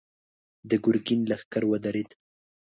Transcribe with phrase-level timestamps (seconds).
[0.69, 2.09] د ګرګين لښکر ودرېد.